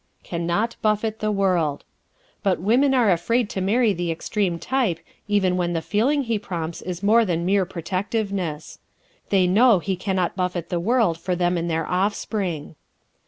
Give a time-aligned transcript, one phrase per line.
[0.23, 1.83] Can Not Buffet the World¶
[2.41, 6.81] But women are afraid to marry the extreme type even when the feeling he prompts
[6.81, 8.79] is more than mere protectiveness.
[9.29, 12.73] They know he can not buffet the world for them and their offspring.